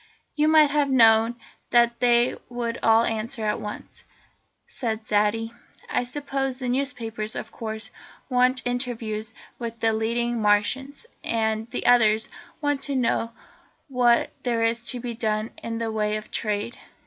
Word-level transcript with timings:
"You 0.35 0.47
might 0.47 0.71
have 0.71 0.89
known 0.89 1.35
that 1.69 1.99
they 1.99 2.35
would 2.49 2.79
all 2.81 3.03
answer 3.03 3.45
at 3.45 3.61
once," 3.61 4.03
said 4.65 5.05
Zaidie. 5.05 5.51
"I 5.91 6.05
suppose 6.05 6.57
the 6.57 6.69
newspapers, 6.69 7.35
of 7.35 7.51
course, 7.51 7.91
want 8.27 8.65
interviews 8.65 9.35
with 9.59 9.79
the 9.79 9.93
leading 9.93 10.41
Martians, 10.41 11.05
and 11.23 11.69
the 11.69 11.85
others 11.85 12.29
want 12.61 12.81
to 12.89 12.95
know 12.95 13.33
what 13.89 14.31
there 14.41 14.63
is 14.63 14.87
to 14.89 14.99
be 14.99 15.13
done 15.13 15.51
in 15.61 15.77
the 15.77 15.91
way 15.91 16.15
of 16.17 16.31
trade. 16.31 16.79